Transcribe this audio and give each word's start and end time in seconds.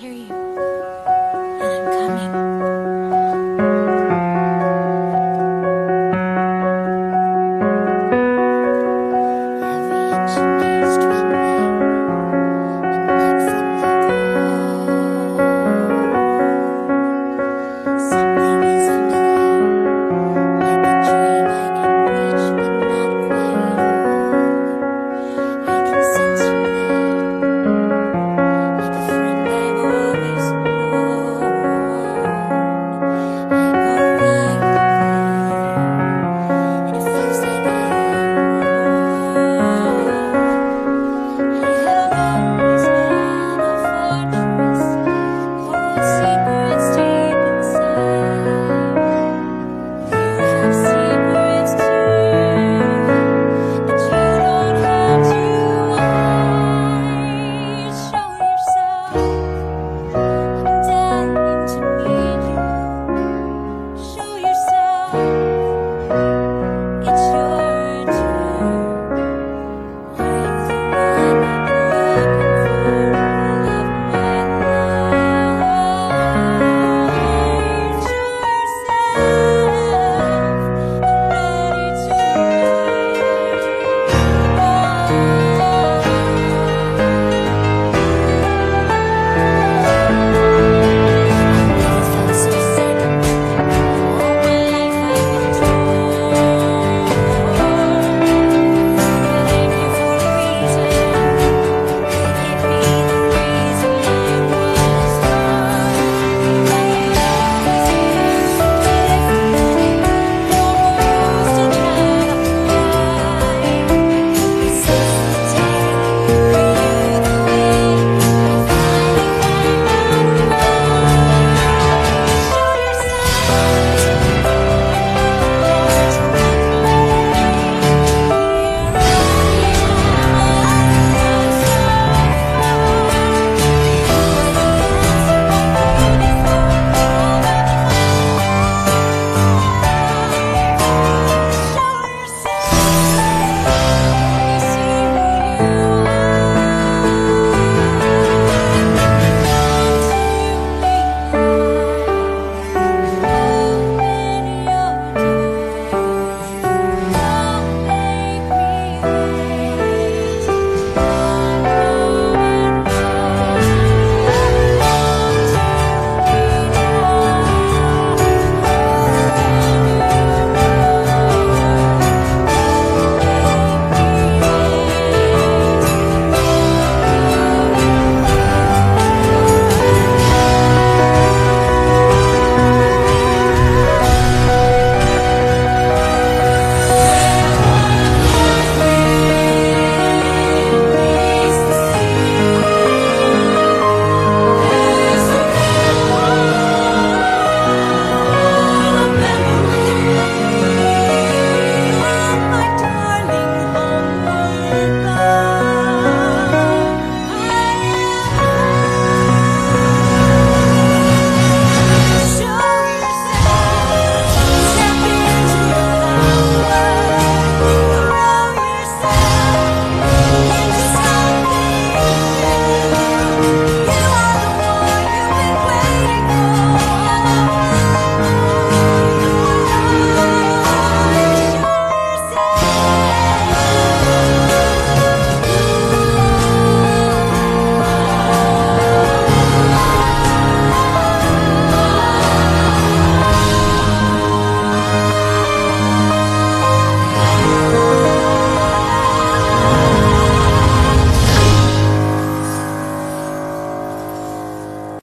hear 0.00 0.12
you. 0.12 0.49